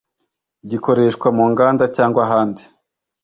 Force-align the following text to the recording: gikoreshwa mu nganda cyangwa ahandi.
gikoreshwa 0.69 1.27
mu 1.37 1.43
nganda 1.51 1.83
cyangwa 1.95 2.19
ahandi. 2.27 2.63